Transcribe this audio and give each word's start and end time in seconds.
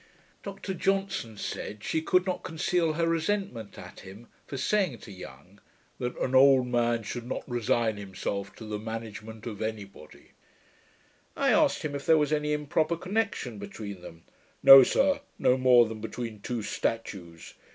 Dr 0.41 0.73
Johnson 0.73 1.37
said, 1.37 1.83
she 1.83 2.01
could 2.01 2.25
not 2.25 2.41
conceal 2.41 2.93
her 2.93 3.07
resentment 3.07 3.77
at 3.77 3.99
him, 3.99 4.29
for 4.47 4.57
saying 4.57 4.97
to 5.01 5.11
Young, 5.11 5.61
that 5.99 6.17
'an 6.17 6.33
old 6.33 6.65
man 6.65 7.03
should 7.03 7.27
not 7.27 7.47
resign 7.47 7.97
himself 7.97 8.55
to 8.55 8.65
the 8.65 8.79
management 8.79 9.45
of 9.45 9.61
any 9.61 9.83
body.' 9.85 10.31
I 11.37 11.51
asked 11.51 11.83
him, 11.83 11.93
if 11.93 12.07
there 12.07 12.17
was 12.17 12.33
any 12.33 12.51
improper 12.51 12.97
connection 12.97 13.59
between 13.59 14.01
them. 14.01 14.23
'No, 14.63 14.81
sir, 14.81 15.19
no 15.37 15.55
more 15.55 15.85
than 15.85 16.01
between 16.01 16.39
two 16.41 16.63
statues. 16.63 17.53